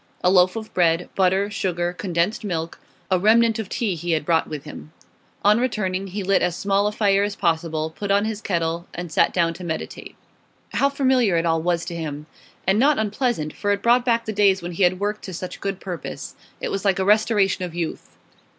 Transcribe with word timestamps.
A 0.23 0.31
loaf 0.31 0.55
of 0.55 0.73
bread, 0.73 1.09
butter, 1.13 1.51
sugar, 1.51 1.93
condensed 1.93 2.43
milk; 2.43 2.79
a 3.11 3.19
remnant 3.19 3.59
of 3.59 3.69
tea 3.69 3.93
he 3.93 4.13
had 4.13 4.25
brought 4.25 4.47
with 4.47 4.63
him. 4.63 4.91
On 5.45 5.59
returning, 5.59 6.07
he 6.07 6.23
lit 6.23 6.41
as 6.41 6.55
small 6.55 6.87
a 6.87 6.91
fire 6.91 7.23
as 7.23 7.35
possible, 7.35 7.91
put 7.95 8.09
on 8.09 8.25
his 8.25 8.41
kettle, 8.41 8.87
and 8.95 9.11
sat 9.11 9.31
down 9.31 9.53
to 9.53 9.63
meditate. 9.63 10.15
How 10.73 10.89
familiar 10.89 11.37
it 11.37 11.45
all 11.45 11.61
was 11.61 11.85
to 11.85 11.95
him! 11.95 12.25
And 12.65 12.79
not 12.79 12.97
unpleasant, 12.97 13.53
for 13.53 13.69
it 13.71 13.83
brought 13.83 14.03
back 14.03 14.25
the 14.25 14.33
days 14.33 14.63
when 14.63 14.71
he 14.71 14.81
had 14.81 14.99
worked 14.99 15.23
to 15.25 15.35
such 15.35 15.61
good 15.61 15.79
purpose. 15.79 16.33
It 16.59 16.69
was 16.71 16.83
like 16.83 16.97
a 16.97 17.05
restoration 17.05 17.63
of 17.63 17.75
youth. 17.75 18.17